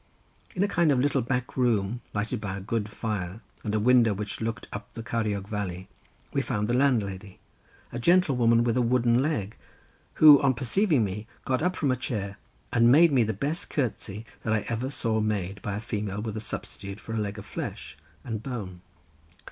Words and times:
In 0.55 0.63
a 0.63 0.67
kind 0.67 0.91
of 0.91 0.99
little 0.99 1.21
back 1.21 1.55
room, 1.55 2.01
lighted 2.11 2.41
by 2.41 2.57
a 2.57 2.59
good 2.59 2.89
fire 2.89 3.39
and 3.63 3.75
a 3.75 3.79
window, 3.79 4.15
which 4.15 4.41
looked 4.41 4.67
up 4.73 4.91
the 4.95 5.03
Ceiriog 5.03 5.47
valley, 5.47 5.89
we 6.33 6.41
found 6.41 6.67
the 6.67 6.73
landlady, 6.73 7.39
a 7.91 7.99
gentlewoman 7.99 8.63
with 8.63 8.75
a 8.75 8.81
wooden 8.81 9.21
leg, 9.21 9.55
who 10.15 10.41
on 10.41 10.55
perceiving 10.55 11.03
me 11.03 11.27
got 11.45 11.61
up 11.61 11.75
from 11.75 11.91
a 11.91 11.95
chair, 11.95 12.39
and 12.73 12.91
made 12.91 13.11
me 13.11 13.21
the 13.23 13.31
best 13.31 13.69
curtsey 13.69 14.25
that 14.41 14.53
I 14.53 14.65
ever 14.69 14.89
saw 14.89 15.19
made 15.21 15.61
by 15.61 15.75
a 15.75 15.79
female 15.79 16.19
with 16.19 16.33
such 16.33 16.41
a 16.41 16.47
substitute 16.49 16.99
for 16.99 17.13
a 17.13 17.19
leg 17.19 17.37
of 17.37 17.45
flesh 17.45 17.95
and 18.23 18.41
bone. 18.41 18.81